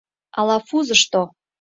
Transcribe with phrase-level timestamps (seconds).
[0.39, 1.21] —Алафузышто.